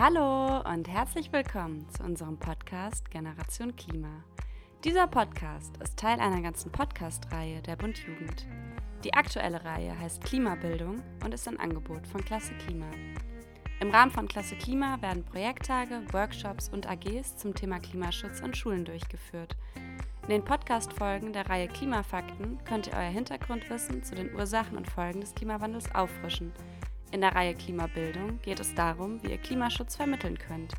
[0.00, 4.22] Hallo und herzlich willkommen zu unserem Podcast Generation Klima.
[4.84, 8.46] Dieser Podcast ist Teil einer ganzen Podcast-Reihe der Bund Jugend.
[9.02, 12.86] Die aktuelle Reihe heißt Klimabildung und ist ein Angebot von Klasse Klima.
[13.80, 18.84] Im Rahmen von Klasse Klima werden Projekttage, Workshops und AGs zum Thema Klimaschutz an Schulen
[18.84, 19.56] durchgeführt.
[20.22, 25.22] In den Podcast-Folgen der Reihe Klimafakten könnt ihr euer Hintergrundwissen zu den Ursachen und Folgen
[25.22, 26.52] des Klimawandels auffrischen–
[27.10, 30.74] in der Reihe Klimabildung geht es darum, wie ihr Klimaschutz vermitteln könnt.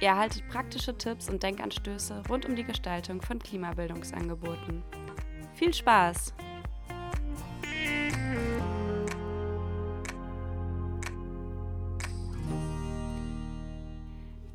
[0.00, 4.82] Ihr erhaltet praktische Tipps und Denkanstöße rund um die Gestaltung von Klimabildungsangeboten.
[5.54, 6.34] Viel Spaß!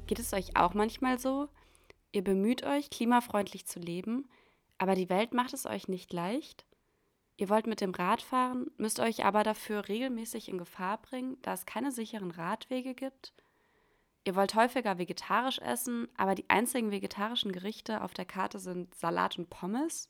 [0.07, 1.49] Geht es euch auch manchmal so?
[2.11, 4.29] Ihr bemüht euch, klimafreundlich zu leben,
[4.77, 6.65] aber die Welt macht es euch nicht leicht?
[7.35, 11.53] Ihr wollt mit dem Rad fahren, müsst euch aber dafür regelmäßig in Gefahr bringen, da
[11.53, 13.33] es keine sicheren Radwege gibt.
[14.23, 19.37] Ihr wollt häufiger vegetarisch essen, aber die einzigen vegetarischen Gerichte auf der Karte sind Salat
[19.37, 20.09] und Pommes.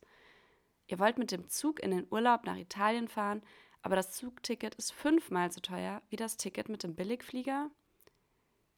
[0.87, 3.41] Ihr wollt mit dem Zug in den Urlaub nach Italien fahren,
[3.81, 7.71] aber das Zugticket ist fünfmal so teuer wie das Ticket mit dem Billigflieger.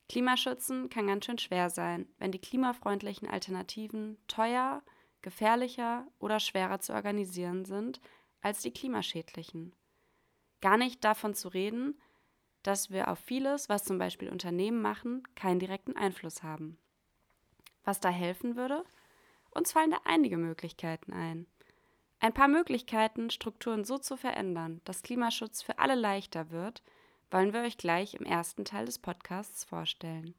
[0.08, 4.84] Klimaschützen kann ganz schön schwer sein, wenn die klimafreundlichen Alternativen teuer,
[5.24, 8.00] gefährlicher oder schwerer zu organisieren sind
[8.46, 9.74] als die klimaschädlichen.
[10.62, 12.00] Gar nicht davon zu reden,
[12.62, 16.78] dass wir auf vieles, was zum Beispiel Unternehmen machen, keinen direkten Einfluss haben.
[17.86, 18.86] Was da helfen würde?
[19.50, 21.48] Uns fallen da einige Möglichkeiten ein.
[22.20, 26.84] Ein paar Möglichkeiten, Strukturen so zu verändern, dass Klimaschutz für alle leichter wird,
[27.32, 30.36] wollen wir euch gleich im ersten Teil des Podcasts vorstellen.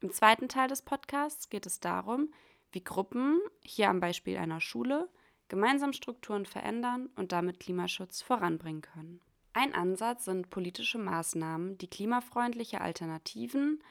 [0.00, 2.32] Im zweiten Teil des Podcasts geht es darum,
[2.72, 5.08] wie Gruppen, hier am Beispiel einer Schule,
[5.48, 9.20] gemeinsam Strukturen verändern und damit Klimaschutz voranbringen können.
[9.52, 13.82] Ein Ansatz sind politische Maßnahmen, die klimafreundliche Alternativen,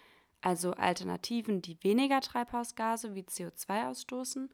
[0.42, 4.50] also Alternativen, die weniger Treibhausgase wie CO2 ausstoßen,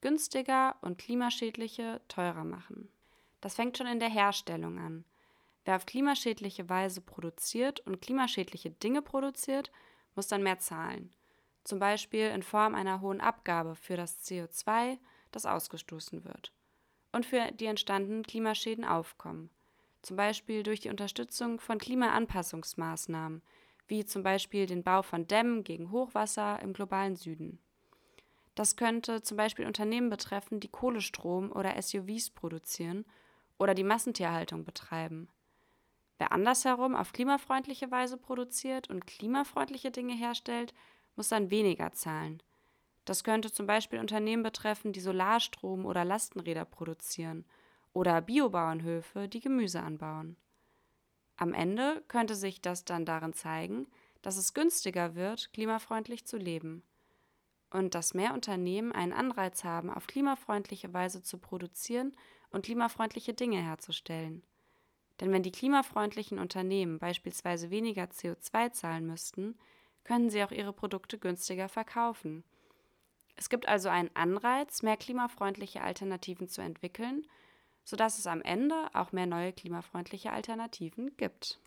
[0.00, 2.88] günstiger und klimaschädliche teurer machen.
[3.40, 5.04] Das fängt schon in der Herstellung an.
[5.64, 9.70] Wer auf klimaschädliche Weise produziert und klimaschädliche Dinge produziert,
[10.14, 11.12] muss dann mehr zahlen.
[11.64, 14.98] Zum Beispiel in Form einer hohen Abgabe für das CO2,
[15.36, 16.52] das ausgestoßen wird.
[17.12, 19.50] Und für die entstandenen Klimaschäden aufkommen.
[20.02, 23.42] Zum Beispiel durch die Unterstützung von Klimaanpassungsmaßnahmen,
[23.86, 27.60] wie zum Beispiel den Bau von Dämmen gegen Hochwasser im globalen Süden.
[28.54, 33.04] Das könnte zum Beispiel Unternehmen betreffen, die Kohlestrom oder SUVs produzieren
[33.58, 35.28] oder die Massentierhaltung betreiben.
[36.18, 40.72] Wer andersherum auf klimafreundliche Weise produziert und klimafreundliche Dinge herstellt,
[41.14, 42.42] muss dann weniger zahlen,
[43.06, 47.44] das könnte zum Beispiel Unternehmen betreffen, die Solarstrom oder Lastenräder produzieren
[47.92, 50.36] oder Biobauernhöfe, die Gemüse anbauen.
[51.36, 53.86] Am Ende könnte sich das dann darin zeigen,
[54.22, 56.82] dass es günstiger wird, klimafreundlich zu leben
[57.70, 62.16] und dass mehr Unternehmen einen Anreiz haben, auf klimafreundliche Weise zu produzieren
[62.50, 64.42] und klimafreundliche Dinge herzustellen.
[65.20, 69.56] Denn wenn die klimafreundlichen Unternehmen beispielsweise weniger CO2 zahlen müssten,
[70.02, 72.42] können sie auch ihre Produkte günstiger verkaufen
[73.36, 77.26] es gibt also einen Anreiz, mehr klimafreundliche Alternativen zu entwickeln,
[77.84, 81.60] sodass es am Ende auch mehr neue klimafreundliche Alternativen gibt.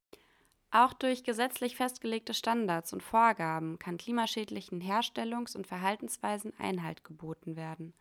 [0.72, 7.94] Auch durch gesetzlich festgelegte Standards und Vorgaben kann klimaschädlichen Herstellungs- und Verhaltensweisen Einhalt geboten werden.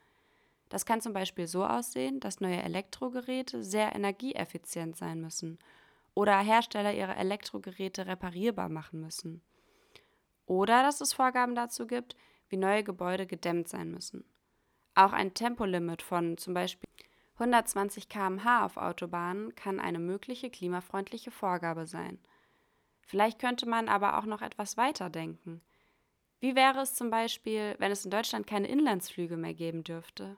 [0.68, 5.58] Das kann zum Beispiel so aussehen, dass neue Elektrogeräte sehr energieeffizient sein müssen
[6.14, 9.40] oder Hersteller ihre Elektrogeräte reparierbar machen müssen.
[10.44, 12.16] Oder dass es Vorgaben dazu gibt,
[12.48, 14.24] wie neue Gebäude gedämmt sein müssen.
[14.94, 16.88] Auch ein Tempolimit von zum Beispiel
[17.34, 22.18] 120 km/h auf Autobahnen kann eine mögliche klimafreundliche Vorgabe sein.
[23.00, 25.62] Vielleicht könnte man aber auch noch etwas weiter denken.
[26.40, 30.36] Wie wäre es zum Beispiel, wenn es in Deutschland keine Inlandsflüge mehr geben dürfte?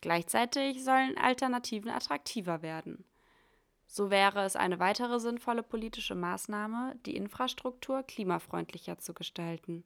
[0.00, 3.04] Gleichzeitig sollen Alternativen attraktiver werden.
[3.86, 9.84] So wäre es eine weitere sinnvolle politische Maßnahme, die Infrastruktur klimafreundlicher zu gestalten.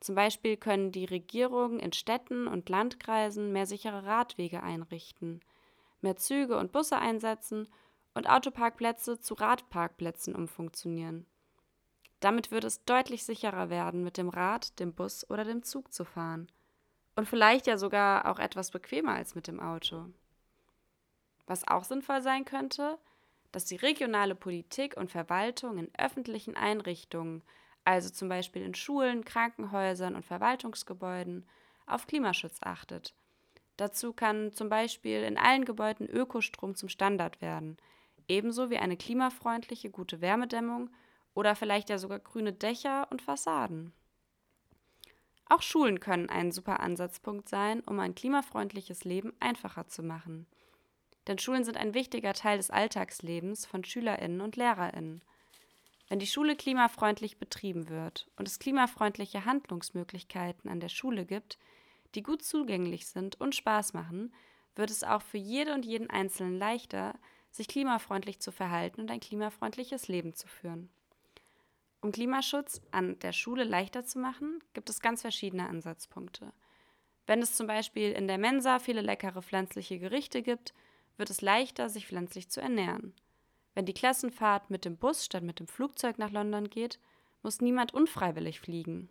[0.00, 5.40] Zum Beispiel können die Regierungen in Städten und Landkreisen mehr sichere Radwege einrichten,
[6.00, 7.68] mehr Züge und Busse einsetzen
[8.14, 11.26] und Autoparkplätze zu Radparkplätzen umfunktionieren.
[12.20, 16.04] Damit würde es deutlich sicherer werden, mit dem Rad, dem Bus oder dem Zug zu
[16.04, 16.50] fahren.
[17.16, 20.06] Und vielleicht ja sogar auch etwas bequemer als mit dem Auto.
[21.46, 22.98] Was auch sinnvoll sein könnte,
[23.52, 27.42] dass die regionale Politik und Verwaltung in öffentlichen Einrichtungen
[27.84, 31.46] also zum Beispiel in Schulen, Krankenhäusern und Verwaltungsgebäuden,
[31.86, 33.14] auf Klimaschutz achtet.
[33.76, 37.78] Dazu kann zum Beispiel in allen Gebäuden Ökostrom zum Standard werden,
[38.28, 40.90] ebenso wie eine klimafreundliche gute Wärmedämmung
[41.34, 43.92] oder vielleicht ja sogar grüne Dächer und Fassaden.
[45.46, 50.46] Auch Schulen können ein super Ansatzpunkt sein, um ein klimafreundliches Leben einfacher zu machen.
[51.26, 55.22] Denn Schulen sind ein wichtiger Teil des Alltagslebens von Schülerinnen und Lehrerinnen.
[56.10, 61.56] Wenn die Schule klimafreundlich betrieben wird und es klimafreundliche Handlungsmöglichkeiten an der Schule gibt,
[62.16, 64.34] die gut zugänglich sind und Spaß machen,
[64.74, 67.14] wird es auch für jede und jeden Einzelnen leichter,
[67.52, 70.90] sich klimafreundlich zu verhalten und ein klimafreundliches Leben zu führen.
[72.00, 76.52] Um Klimaschutz an der Schule leichter zu machen, gibt es ganz verschiedene Ansatzpunkte.
[77.28, 80.74] Wenn es zum Beispiel in der Mensa viele leckere pflanzliche Gerichte gibt,
[81.18, 83.14] wird es leichter, sich pflanzlich zu ernähren.
[83.80, 86.98] Wenn die Klassenfahrt mit dem Bus statt mit dem Flugzeug nach London geht,
[87.42, 89.08] muss niemand unfreiwillig fliegen.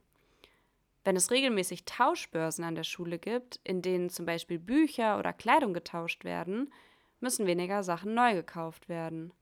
[1.04, 5.74] Wenn es regelmäßig Tauschbörsen an der Schule gibt, in denen zum Beispiel Bücher oder Kleidung
[5.74, 6.72] getauscht werden,
[7.20, 9.34] müssen weniger Sachen neu gekauft werden.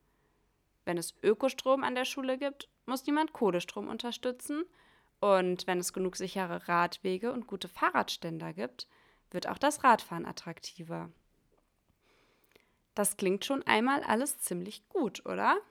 [0.85, 4.63] Wenn es Ökostrom an der Schule gibt, muss niemand Kohlestrom unterstützen.
[5.19, 8.87] Und wenn es genug sichere Radwege und gute Fahrradständer gibt,
[9.31, 11.09] wird auch das Radfahren attraktiver.
[12.97, 15.61] Das klingt schon einmal alles ziemlich gut, oder?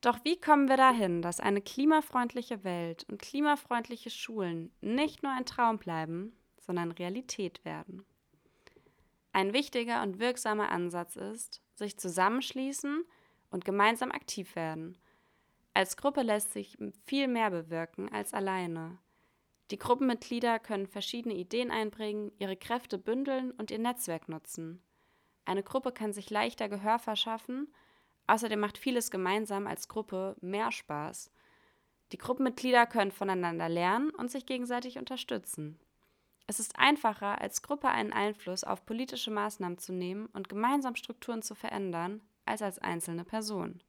[0.00, 5.44] Doch wie kommen wir dahin, dass eine klimafreundliche Welt und klimafreundliche Schulen nicht nur ein
[5.44, 8.06] Traum bleiben, sondern Realität werden?
[9.34, 13.04] Ein wichtiger und wirksamer Ansatz ist, sich zusammenschließen
[13.50, 14.96] und gemeinsam aktiv werden.
[15.74, 18.96] Als Gruppe lässt sich viel mehr bewirken als alleine.
[19.70, 24.80] Die Gruppenmitglieder können verschiedene Ideen einbringen, ihre Kräfte bündeln und ihr Netzwerk nutzen.
[25.46, 27.68] Eine Gruppe kann sich leichter Gehör verschaffen
[28.26, 31.30] Außerdem macht vieles gemeinsam als Gruppe mehr Spaß.
[32.12, 35.78] Die Gruppenmitglieder können voneinander lernen und sich gegenseitig unterstützen.
[36.48, 41.42] Es ist einfacher, als Gruppe einen Einfluss auf politische Maßnahmen zu nehmen und gemeinsam Strukturen
[41.42, 43.82] zu verändern, als als einzelne Person.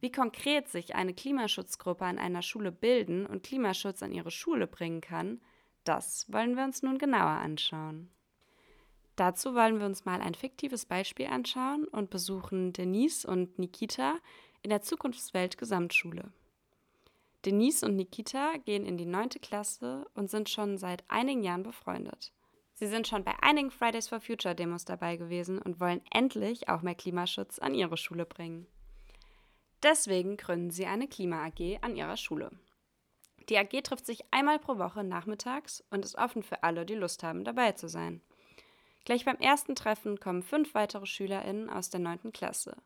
[0.00, 5.00] Wie konkret sich eine Klimaschutzgruppe an einer Schule bilden und Klimaschutz an ihre Schule bringen
[5.00, 5.40] kann,
[5.84, 8.10] das wollen wir uns nun genauer anschauen.
[9.20, 14.14] Dazu wollen wir uns mal ein fiktives Beispiel anschauen und besuchen Denise und Nikita
[14.62, 16.32] in der Zukunftswelt Gesamtschule.
[17.44, 22.32] Denise und Nikita gehen in die neunte Klasse und sind schon seit einigen Jahren befreundet.
[22.72, 26.80] Sie sind schon bei einigen Fridays for Future Demos dabei gewesen und wollen endlich auch
[26.80, 28.66] mehr Klimaschutz an ihre Schule bringen.
[29.82, 32.52] Deswegen gründen sie eine Klima AG an ihrer Schule.
[33.50, 37.22] Die AG trifft sich einmal pro Woche nachmittags und ist offen für alle, die Lust
[37.22, 38.22] haben, dabei zu sein.
[39.04, 42.32] Gleich beim ersten Treffen kommen fünf weitere SchülerInnen aus der 9.
[42.32, 42.76] Klasse.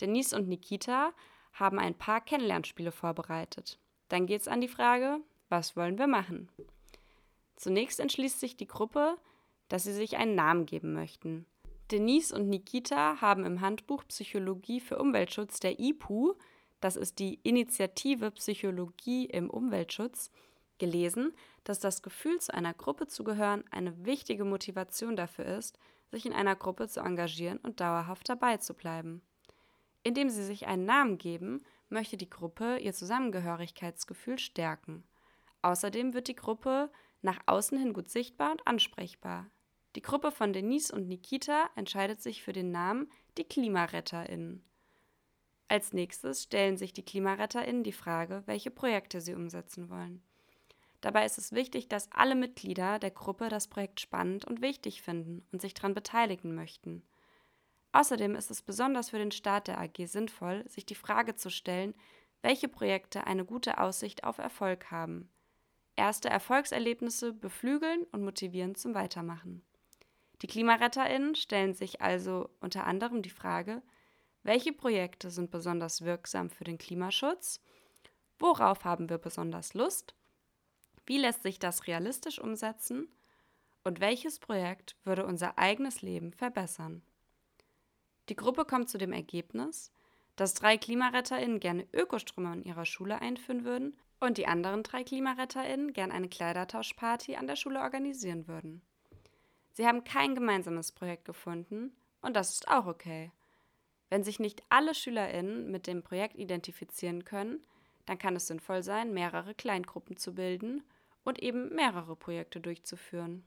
[0.00, 1.12] Denise und Nikita
[1.52, 3.78] haben ein paar Kennenlernspiele vorbereitet.
[4.08, 6.48] Dann geht es an die Frage, was wollen wir machen?
[7.56, 9.16] Zunächst entschließt sich die Gruppe,
[9.68, 11.46] dass sie sich einen Namen geben möchten.
[11.90, 16.34] Denise und Nikita haben im Handbuch Psychologie für Umweltschutz der IPU,
[16.80, 20.30] das ist die Initiative Psychologie im Umweltschutz,
[20.78, 21.32] gelesen,
[21.68, 25.78] dass das Gefühl, zu einer Gruppe zu gehören, eine wichtige Motivation dafür ist,
[26.12, 29.20] sich in einer Gruppe zu engagieren und dauerhaft dabei zu bleiben.
[30.04, 35.02] Indem sie sich einen Namen geben, möchte die Gruppe ihr Zusammengehörigkeitsgefühl stärken.
[35.62, 36.88] Außerdem wird die Gruppe
[37.22, 39.50] nach außen hin gut sichtbar und ansprechbar.
[39.96, 44.62] Die Gruppe von Denise und Nikita entscheidet sich für den Namen die KlimaretterInnen.
[45.66, 50.22] Als nächstes stellen sich die KlimaretterInnen die Frage, welche Projekte sie umsetzen wollen.
[51.06, 55.46] Dabei ist es wichtig, dass alle Mitglieder der Gruppe das Projekt spannend und wichtig finden
[55.52, 57.04] und sich daran beteiligen möchten.
[57.92, 61.94] Außerdem ist es besonders für den Start der AG sinnvoll, sich die Frage zu stellen,
[62.42, 65.30] welche Projekte eine gute Aussicht auf Erfolg haben.
[65.94, 69.64] Erste Erfolgserlebnisse beflügeln und motivieren zum Weitermachen.
[70.42, 73.80] Die KlimaretterInnen stellen sich also unter anderem die Frage,
[74.42, 77.60] welche Projekte sind besonders wirksam für den Klimaschutz?
[78.40, 80.15] Worauf haben wir besonders Lust?
[81.06, 83.08] Wie lässt sich das realistisch umsetzen?
[83.84, 87.02] Und welches Projekt würde unser eigenes Leben verbessern?
[88.28, 89.92] Die Gruppe kommt zu dem Ergebnis,
[90.34, 95.92] dass drei KlimaretterInnen gerne Ökostrom an ihrer Schule einführen würden und die anderen drei KlimaretterInnen
[95.92, 98.82] gerne eine Kleidertauschparty an der Schule organisieren würden.
[99.72, 103.30] Sie haben kein gemeinsames Projekt gefunden und das ist auch okay.
[104.10, 107.60] Wenn sich nicht alle SchülerInnen mit dem Projekt identifizieren können,
[108.06, 110.82] dann kann es sinnvoll sein, mehrere Kleingruppen zu bilden
[111.26, 113.44] und eben mehrere Projekte durchzuführen.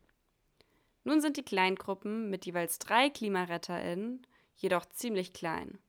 [1.06, 5.80] Nun sind die Kleingruppen mit jeweils drei KlimaretterInnen jedoch ziemlich klein.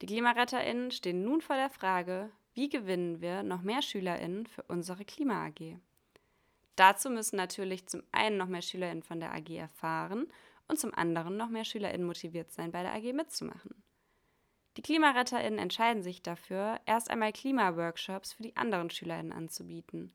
[0.00, 5.04] Die KlimaretterInnen stehen nun vor der Frage, wie gewinnen wir noch mehr SchülerInnen für unsere
[5.04, 5.78] Klima AG?
[6.76, 10.28] Dazu müssen natürlich zum einen noch mehr SchülerInnen von der AG erfahren
[10.68, 13.82] und zum anderen noch mehr SchülerInnen motiviert sein, bei der AG mitzumachen.
[14.76, 20.12] Die KlimaretterInnen entscheiden sich dafür, erst einmal Klimaworkshops für die anderen SchülerInnen anzubieten.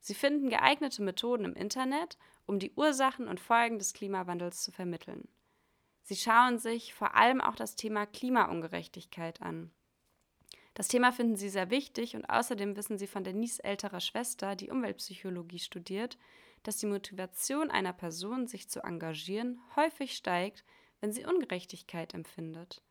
[0.00, 5.28] Sie finden geeignete Methoden im Internet, um die Ursachen und Folgen des Klimawandels zu vermitteln.
[6.02, 9.70] Sie schauen sich vor allem auch das Thema Klimaungerechtigkeit an.
[10.74, 14.70] Das Thema finden sie sehr wichtig und außerdem wissen sie von Denise älterer Schwester, die
[14.70, 16.16] Umweltpsychologie studiert,
[16.62, 20.64] dass die Motivation einer Person, sich zu engagieren, häufig steigt,
[21.00, 22.82] wenn sie Ungerechtigkeit empfindet.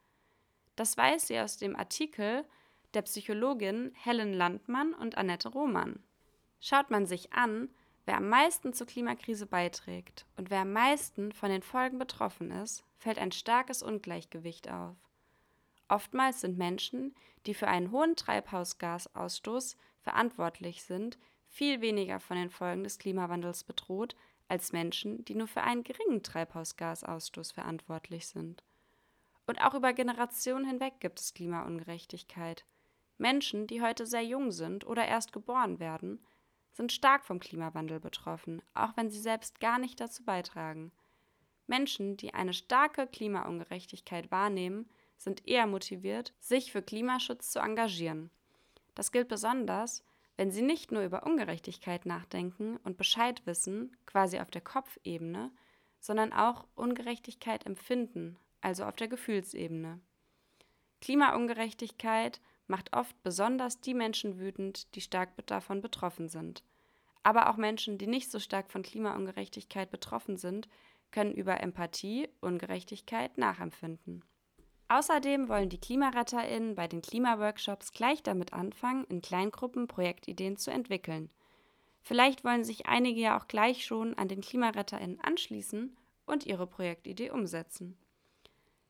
[0.76, 2.46] Das weiß sie aus dem Artikel
[2.94, 6.02] der Psychologin Helen Landmann und Annette Roman.
[6.60, 7.70] Schaut man sich an,
[8.06, 12.84] wer am meisten zur Klimakrise beiträgt und wer am meisten von den Folgen betroffen ist,
[12.98, 14.96] fällt ein starkes Ungleichgewicht auf.
[15.88, 22.84] Oftmals sind Menschen, die für einen hohen Treibhausgasausstoß verantwortlich sind, viel weniger von den Folgen
[22.84, 24.16] des Klimawandels bedroht
[24.48, 28.64] als Menschen, die nur für einen geringen Treibhausgasausstoß verantwortlich sind.
[29.48, 32.66] Und auch über Generationen hinweg gibt es Klimaungerechtigkeit.
[33.18, 36.24] Menschen, die heute sehr jung sind oder erst geboren werden,
[36.74, 40.92] sind stark vom Klimawandel betroffen, auch wenn sie selbst gar nicht dazu beitragen.
[41.68, 48.32] Menschen, die eine starke Klimaungerechtigkeit wahrnehmen, sind eher motiviert, sich für Klimaschutz zu engagieren.
[48.96, 50.04] Das gilt besonders,
[50.38, 55.52] wenn sie nicht nur über Ungerechtigkeit nachdenken und Bescheid wissen, quasi auf der Kopfebene,
[56.00, 60.00] sondern auch Ungerechtigkeit empfinden, also auf der Gefühlsebene.
[61.02, 66.64] Klimaungerechtigkeit macht oft besonders die Menschen wütend, die stark davon betroffen sind.
[67.24, 70.70] Aber auch Menschen, die nicht so stark von Klimaungerechtigkeit betroffen sind,
[71.12, 74.24] können über Empathie Ungerechtigkeit nachempfinden.
[74.88, 81.30] Außerdem wollen die KlimaretterInnen bei den Klimaworkshops gleich damit anfangen, in Kleingruppen Projektideen zu entwickeln.
[82.02, 85.96] Vielleicht wollen sich einige ja auch gleich schon an den KlimaretterInnen anschließen
[86.26, 87.98] und ihre Projektidee umsetzen.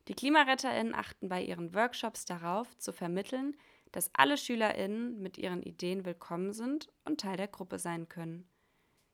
[0.08, 3.56] Die KlimaretterInnen achten bei ihren Workshops darauf, zu vermitteln,
[3.92, 8.48] dass alle SchülerInnen mit ihren Ideen willkommen sind und Teil der Gruppe sein können.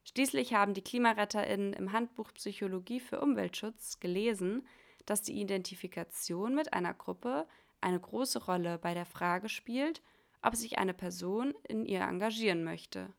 [0.04, 4.66] Schließlich haben die KlimaretterInnen im Handbuch Psychologie für Umweltschutz gelesen,
[5.04, 7.46] dass die Identifikation mit einer Gruppe
[7.80, 10.02] eine große Rolle bei der Frage spielt,
[10.42, 13.12] ob sich eine Person in ihr engagieren möchte.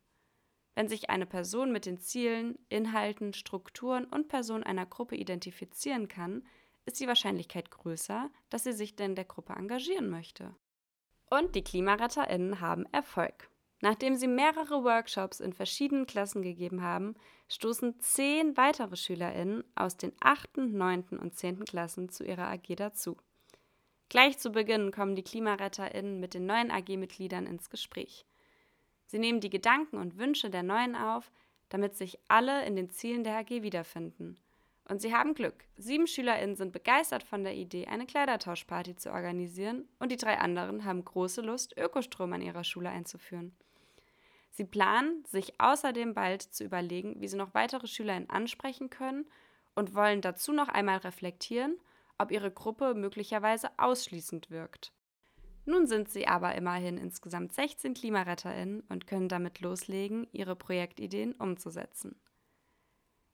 [0.76, 6.46] Wenn sich eine Person mit den Zielen, Inhalten, Strukturen und Personen einer Gruppe identifizieren kann,
[6.86, 10.56] ist die Wahrscheinlichkeit größer, dass sie sich denn der Gruppe engagieren möchte.
[11.30, 13.50] Und die KlimaretterInnen haben Erfolg.
[13.82, 17.16] Nachdem sie mehrere Workshops in verschiedenen Klassen gegeben haben,
[17.48, 21.20] stoßen zehn weitere SchülerInnen aus den 8., 9.
[21.20, 21.66] und 10.
[21.66, 23.18] Klassen zu ihrer AG dazu.
[24.10, 28.26] Gleich zu Beginn kommen die KlimaretterInnen mit den neuen AG-Mitgliedern ins Gespräch.
[29.06, 31.32] Sie nehmen die Gedanken und Wünsche der Neuen auf,
[31.70, 34.40] damit sich alle in den Zielen der AG wiederfinden.
[34.90, 35.66] Und sie haben Glück.
[35.76, 40.86] Sieben SchülerInnen sind begeistert von der Idee, eine Kleidertauschparty zu organisieren und die drei anderen
[40.86, 43.54] haben große Lust, Ökostrom an ihrer Schule einzuführen.
[44.52, 49.28] Sie planen, sich außerdem bald zu überlegen, wie sie noch weitere SchülerInnen ansprechen können
[49.76, 51.78] und wollen dazu noch einmal reflektieren,
[52.18, 54.94] ob ihre Gruppe möglicherweise ausschließend wirkt.
[55.66, 62.16] Nun sind sie aber immerhin insgesamt 16 KlimaretterInnen und können damit loslegen, ihre Projektideen umzusetzen.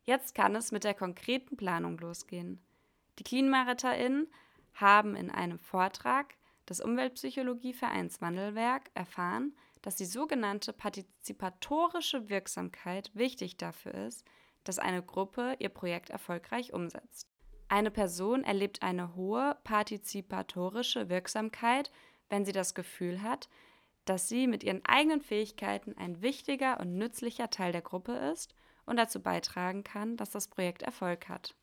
[0.05, 2.62] Jetzt kann es mit der konkreten Planung losgehen.
[3.19, 4.27] Die KlimaretterInnen
[4.74, 6.36] haben in einem Vortrag
[6.67, 14.25] des Umweltpsychologievereins Wandelwerk erfahren, dass die sogenannte partizipatorische Wirksamkeit wichtig dafür ist,
[14.63, 17.29] dass eine Gruppe ihr Projekt erfolgreich umsetzt.
[17.67, 21.91] Eine Person erlebt eine hohe partizipatorische Wirksamkeit,
[22.29, 23.50] wenn sie das Gefühl hat,
[24.05, 28.53] dass sie mit ihren eigenen Fähigkeiten ein wichtiger und nützlicher Teil der Gruppe ist
[28.86, 31.56] und dazu beitragen kann, dass das Projekt Erfolg hat.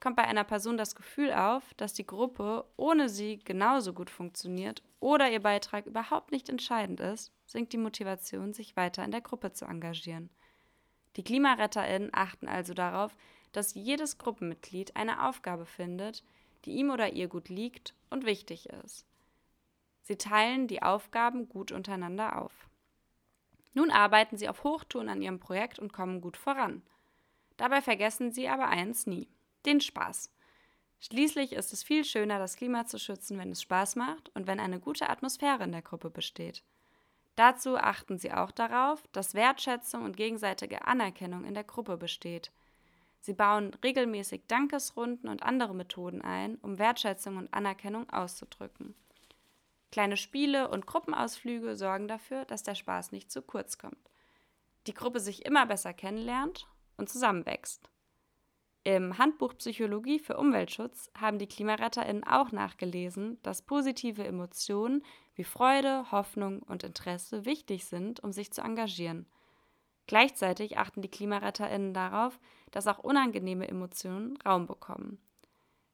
[0.00, 4.82] Kommt bei einer Person das Gefühl auf, dass die Gruppe ohne sie genauso gut funktioniert
[5.00, 9.52] oder ihr Beitrag überhaupt nicht entscheidend ist, sinkt die Motivation, sich weiter in der Gruppe
[9.52, 10.30] zu engagieren.
[11.16, 13.16] Die KlimaretterInnen achten also darauf,
[13.52, 16.24] dass jedes Gruppenmitglied eine Aufgabe findet,
[16.64, 19.06] die ihm oder ihr gut liegt und wichtig ist.
[20.02, 22.68] Sie teilen die Aufgaben gut untereinander auf.
[23.74, 26.82] Nun arbeiten sie auf Hochtouren an ihrem Projekt und kommen gut voran.
[27.56, 29.28] Dabei vergessen sie aber eins nie:
[29.66, 30.30] den Spaß.
[31.00, 34.58] Schließlich ist es viel schöner, das Klima zu schützen, wenn es Spaß macht und wenn
[34.58, 36.62] eine gute Atmosphäre in der Gruppe besteht.
[37.36, 42.52] Dazu achten sie auch darauf, dass Wertschätzung und gegenseitige Anerkennung in der Gruppe besteht.
[43.20, 48.94] Sie bauen regelmäßig Dankesrunden und andere Methoden ein, um Wertschätzung und Anerkennung auszudrücken.
[49.94, 54.10] Kleine Spiele und Gruppenausflüge sorgen dafür, dass der Spaß nicht zu kurz kommt.
[54.88, 57.88] Die Gruppe sich immer besser kennenlernt und zusammenwächst.
[58.82, 65.04] Im Handbuch Psychologie für Umweltschutz haben die KlimaretterInnen auch nachgelesen, dass positive Emotionen
[65.36, 69.26] wie Freude, Hoffnung und Interesse wichtig sind, um sich zu engagieren.
[70.08, 72.40] Gleichzeitig achten die KlimaretterInnen darauf,
[72.72, 75.22] dass auch unangenehme Emotionen Raum bekommen.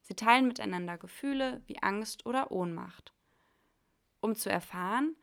[0.00, 3.12] Sie teilen miteinander Gefühle wie Angst oder Ohnmacht.
[4.20, 5.16] Um zu erfahren,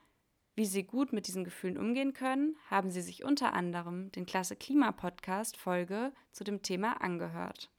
[0.55, 4.55] wie sie gut mit diesen Gefühlen umgehen können, haben sie sich unter anderem den Klasse
[4.55, 7.69] Klima Podcast Folge zu dem Thema angehört.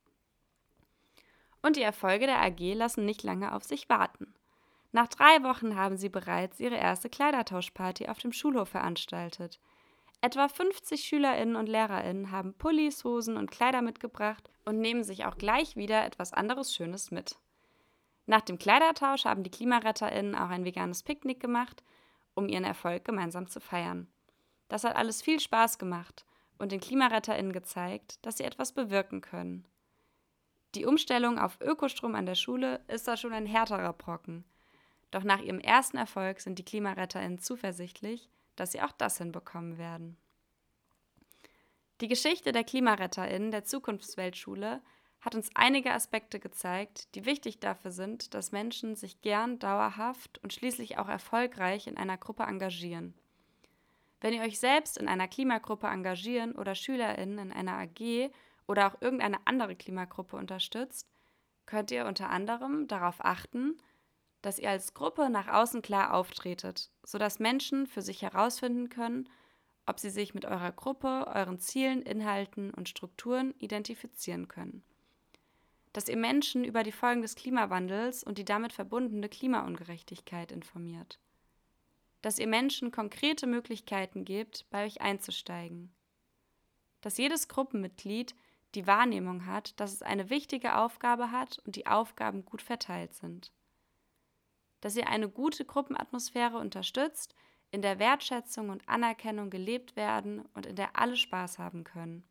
[1.61, 4.33] Und die Erfolge der AG lassen nicht lange auf sich warten.
[4.93, 9.59] Nach drei Wochen haben sie bereits ihre erste Kleidertauschparty auf dem Schulhof veranstaltet.
[10.21, 15.37] Etwa 50 Schülerinnen und Lehrerinnen haben Pullis, Hosen und Kleider mitgebracht und nehmen sich auch
[15.37, 17.37] gleich wieder etwas anderes Schönes mit.
[18.29, 21.83] Nach dem Kleidertausch haben die Klimaretterinnen auch ein veganes Picknick gemacht
[22.39, 24.07] um ihren Erfolg gemeinsam zu feiern.
[24.69, 26.25] Das hat alles viel Spaß gemacht
[26.57, 29.67] und den KlimaretterInnen gezeigt, dass sie etwas bewirken können.
[30.77, 34.45] Die Umstellung auf Ökostrom an der Schule ist da schon ein härterer Brocken.
[35.11, 40.17] Doch nach ihrem ersten Erfolg sind die KlimaretterInnen zuversichtlich, dass sie auch das hinbekommen werden.
[42.01, 44.81] Die Geschichte der KlimaretterInnen der Zukunftsweltschule
[45.21, 50.53] hat uns einige Aspekte gezeigt, die wichtig dafür sind, dass Menschen sich gern, dauerhaft und
[50.53, 53.15] schließlich auch erfolgreich in einer Gruppe engagieren.
[54.21, 58.31] Wenn ihr euch selbst in einer Klimagruppe engagieren oder SchülerInnen in einer AG
[58.67, 61.09] oder auch irgendeine andere Klimagruppe unterstützt,
[61.67, 63.77] könnt ihr unter anderem darauf achten,
[64.41, 69.29] dass ihr als Gruppe nach außen klar auftretet, sodass Menschen für sich herausfinden können,
[69.85, 74.85] ob sie sich mit eurer Gruppe, euren Zielen, Inhalten und Strukturen identifizieren können
[75.99, 81.19] dass ihr Menschen über die Folgen des Klimawandels und die damit verbundene Klimaungerechtigkeit informiert.
[82.23, 85.93] Dass ihr Menschen konkrete Möglichkeiten gebt, bei euch einzusteigen.
[87.01, 88.37] Dass jedes Gruppenmitglied
[88.77, 93.53] die Wahrnehmung hat, dass es eine wichtige Aufgabe hat und die Aufgaben gut verteilt sind.
[94.81, 97.35] Dass ihr eine gute Gruppenatmosphäre unterstützt,
[97.73, 102.23] in der Wertschätzung und Anerkennung gelebt werden und in der alle Spaß haben können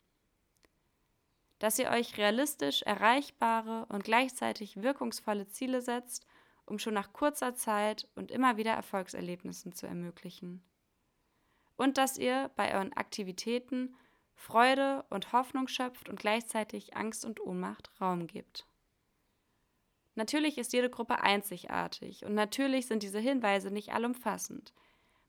[1.59, 6.27] dass ihr euch realistisch erreichbare und gleichzeitig wirkungsvolle Ziele setzt,
[6.65, 10.63] um schon nach kurzer Zeit und immer wieder Erfolgserlebnissen zu ermöglichen.
[11.75, 13.95] Und dass ihr bei euren Aktivitäten
[14.35, 18.67] Freude und Hoffnung schöpft und gleichzeitig Angst und Ohnmacht Raum gibt.
[20.15, 24.73] Natürlich ist jede Gruppe einzigartig und natürlich sind diese Hinweise nicht allumfassend.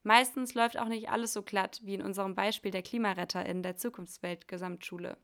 [0.02, 3.76] Meistens läuft auch nicht alles so glatt wie in unserem Beispiel der Klimaretter in der
[3.76, 5.18] Zukunftswelt Gesamtschule.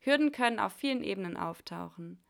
[0.00, 2.22] Hürden können auf vielen Ebenen auftauchen.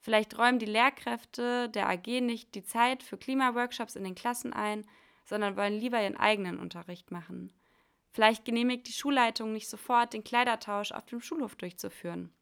[0.00, 4.84] Vielleicht räumen die Lehrkräfte der AG nicht die Zeit für Klimaworkshops in den Klassen ein,
[5.24, 7.52] sondern wollen lieber ihren eigenen Unterricht machen.
[8.10, 12.34] Vielleicht genehmigt die Schulleitung nicht sofort, den Kleidertausch auf dem Schulhof durchzuführen.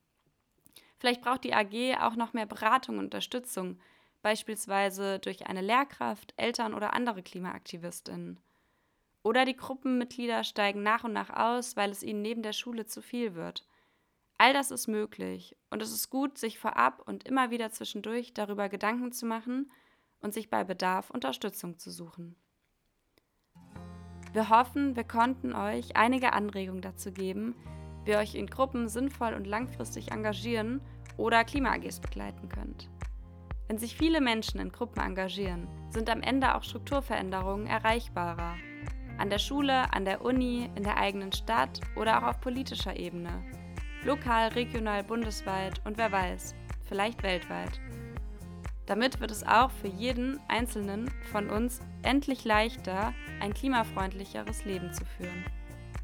[0.99, 3.79] Vielleicht braucht die AG auch noch mehr Beratung und Unterstützung,
[4.23, 8.40] beispielsweise durch eine Lehrkraft, Eltern oder andere Klimaaktivistinnen.
[9.23, 13.03] Oder die Gruppenmitglieder steigen nach und nach aus, weil es ihnen neben der Schule zu
[13.03, 13.64] viel wird.
[14.40, 18.70] All das ist möglich und es ist gut, sich vorab und immer wieder zwischendurch darüber
[18.70, 19.70] Gedanken zu machen
[20.20, 22.37] und sich bei Bedarf Unterstützung zu suchen.
[24.33, 27.55] Wir hoffen, wir konnten euch einige Anregungen dazu geben,
[28.07, 30.81] wie ihr euch in Gruppen sinnvoll und langfristig engagieren
[31.18, 32.88] oder Klima-AGs begleiten könnt.
[33.68, 38.55] Wenn sich viele Menschen in Gruppen engagieren, sind am Ende auch Strukturveränderungen erreichbarer.
[39.18, 43.60] An der Schule, an der Uni, in der eigenen Stadt oder auch auf politischer Ebene.
[44.04, 46.54] Lokal, regional, bundesweit und wer weiß,
[46.88, 47.80] vielleicht weltweit.
[48.86, 55.04] Damit wird es auch für jeden Einzelnen von uns endlich leichter, ein klimafreundlicheres Leben zu
[55.04, 55.44] führen.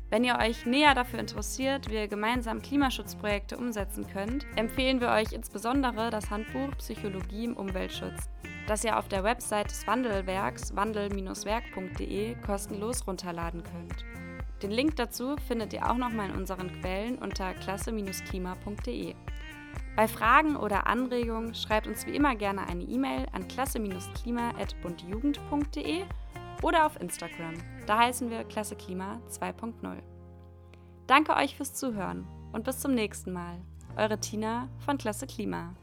[0.08, 5.32] Wenn ihr euch näher dafür interessiert, wie ihr gemeinsam Klimaschutzprojekte umsetzen könnt, empfehlen wir euch
[5.32, 8.28] insbesondere das Handbuch Psychologie im Umweltschutz,
[8.68, 14.04] das ihr auf der Website des Wandelwerks wandel-werk.de kostenlos runterladen könnt.
[14.62, 19.14] Den Link dazu findet ihr auch nochmal in unseren Quellen unter klasse-klima.de.
[19.96, 26.04] Bei Fragen oder Anregungen schreibt uns wie immer gerne eine E-Mail an klasse-klima.bundjugend.de
[26.62, 27.54] oder auf Instagram.
[27.86, 29.96] Da heißen wir Klasse Klima 2.0.
[31.06, 33.58] Danke euch fürs Zuhören und bis zum nächsten Mal.
[33.96, 35.74] Eure Tina von Klasse Klima.